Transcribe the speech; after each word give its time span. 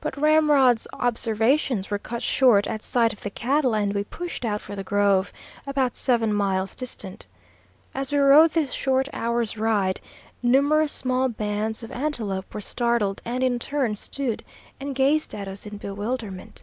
But 0.00 0.16
Ramrod's 0.16 0.86
observations 0.92 1.90
were 1.90 1.98
cut 1.98 2.22
short 2.22 2.68
at 2.68 2.84
sight 2.84 3.12
of 3.12 3.22
the 3.22 3.30
cattle, 3.30 3.74
and 3.74 3.92
we 3.92 4.04
pushed 4.04 4.44
out 4.44 4.60
for 4.60 4.76
the 4.76 4.84
grove, 4.84 5.32
about 5.66 5.96
seven 5.96 6.32
miles 6.32 6.76
distant. 6.76 7.26
As 7.96 8.12
we 8.12 8.18
rode 8.18 8.52
this 8.52 8.70
short 8.70 9.08
hour's 9.12 9.56
ride, 9.56 9.98
numerous 10.40 10.92
small 10.92 11.28
bands 11.28 11.82
of 11.82 11.90
antelope 11.90 12.54
were 12.54 12.60
startled, 12.60 13.20
and 13.24 13.42
in 13.42 13.58
turn 13.58 13.96
stood 13.96 14.44
and 14.78 14.94
gazed 14.94 15.34
at 15.34 15.48
us 15.48 15.66
in 15.66 15.78
bewilderment. 15.78 16.62